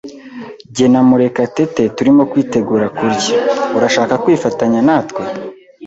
[0.73, 3.29] Jye na Murekatete turimo kwitegura kurya.
[3.77, 5.21] Urashaka kwifatanya natwe?